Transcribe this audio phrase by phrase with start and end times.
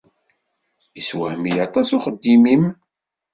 [0.95, 2.63] Yessewhem-iyi aṭas uxeddim-nnem.